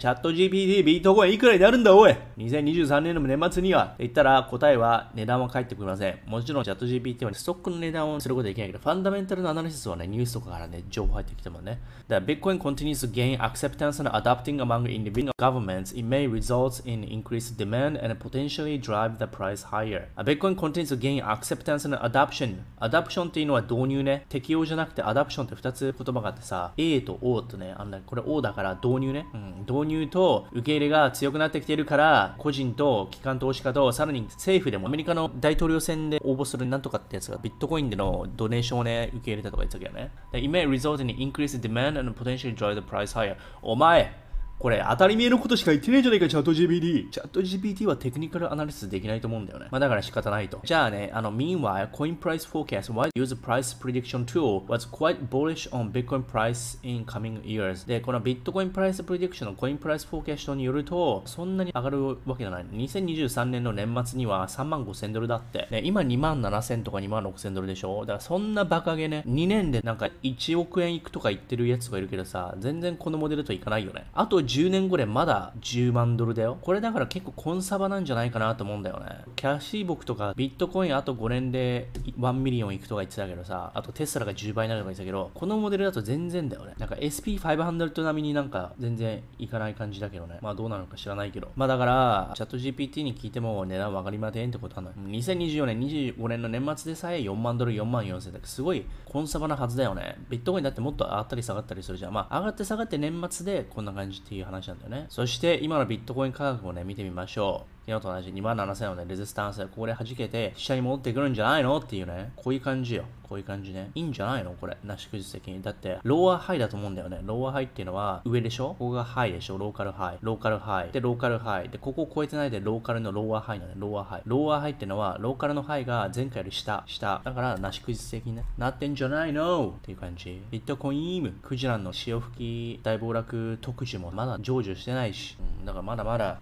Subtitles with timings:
[0.00, 6.18] チャット GPT ビートコインいくらになるんだおい !2023 年の年末には言ったら答えは値段は返ってくりません。
[6.24, 11.82] もちろんチャット GPT は、ねストックの値段をすることはできないけど、ファンダメンタルのアナリシスはね、ニュースとかからね、情報入ってきてもね。
[12.08, 17.58] だから Bitcoin continues to gain acceptance and adopting among individual governments, it may result in increased
[17.58, 20.08] demand and potentially drive the price higher.
[20.16, 22.62] Bitcoin continues to gain acceptance and adoption.
[22.80, 24.24] adoption っていうのは導入ね。
[24.30, 29.26] 適用じゃなくて adoption って2つ言葉があってさ、A と O とね、あのね、これ O だから導入ね。
[29.34, 40.10] うん、導入と受け入れが強くなってきているから、個人と機関投資家と、さらに政府でもアメリカの大統領選で応募するなんとかってやつがビットコインでのドネーションをね、受け入れたとか言ってたけどね。
[40.32, 43.36] It may result in increased demand and potentially drive the price higher.
[43.62, 44.29] お前
[44.60, 47.08] これ当たり前のことしか言ってないじゃないか、チャット GPT。
[47.08, 49.68] チャット GPT はテクニカルアナリシスできないと思うんだよね。
[49.70, 50.60] まあだから仕方ないと。
[50.64, 57.06] じゃあね、あの、Meanwhile, Coin Price Forecast, what use price prediction tool was quite bullish on Bitcoin price in
[57.06, 57.88] coming years.
[57.88, 62.66] で、このビットコインプライスプレディクションのコインプライスフォーキャストによると、そんなに上がるわけじゃない。
[62.66, 65.68] 2023年の年末には3万5千ドルだって。
[65.70, 68.00] ね、今2万7千とか2万6千ドルでしょ？
[68.00, 74.04] だからそんなバカげね、2年でなんか1億円いくとか言ってるやつがいるけどさ、全然このモデルといかないよね。
[74.12, 76.58] あと10年後でまだ10万ドルだよ。
[76.60, 79.06] これだから結構コンサバなんじゃないかなと思うんだよね。
[79.36, 86.74] キャシーウッドとかビットコインあと5年で1 million いくとか言ってたけどさ、あとテスラが10倍になるとか言ってたけど、このモデルだと全然だよね。
[86.78, 90.38] なんか SP500 並みになんか全然いかない感じだけどね。
[90.42, 91.52] まあどうなのか知らないけど。
[91.54, 94.94] まあだから、 ChatGPT に聞いても値段上がりませんってことはない。
[94.94, 100.16] 2024年、25年の年末でさえ4万ドル、4万4千だすごいコンサバなはずだよね。
[100.28, 102.12] ビットコインだってもっと上がったり下がったりするじゃん。
[102.12, 105.06] まあ上がって下がって年末でこんな感じっていう話なんだよね。
[105.08, 107.79] そして今のビットコイン価格もね、見てみましょう。
[107.86, 113.04] 昨日と同じ2万7000をね、レジスタンスでここで弾けて、下に戻ってくるんじゃないのっていうね、こういう感じよ。
[113.22, 113.92] こういう感じね。
[113.94, 114.50] いいんじゃないの？
[114.60, 114.76] これ。
[114.84, 115.62] なし崩的に。
[115.62, 117.20] だって、 lower high だと思うんだよね。
[117.24, 118.70] lower high っていうのは上でしょ？
[118.70, 119.58] ここが high でしょ？
[119.58, 120.90] local high。local high。
[120.90, 121.68] で、 local high。
[121.68, 123.76] で、ここを超えてないでローカルの lower high なのね。
[123.78, 127.20] lower high。lower high っていうのは、ローカルの high が前回より下、下。
[127.24, 128.44] だから、なし崩的にね。
[128.58, 129.74] なってんじゃないの？
[129.78, 130.42] っていう感じ。
[130.50, 135.36] ビットコインイーム、クジラの潮吹き大暴落特需もまだ成就してないし。
[135.60, 136.40] うん、だからまだまだ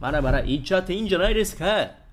[0.00, 2.07] まだまだ言っちゃっていいんじゃないですか。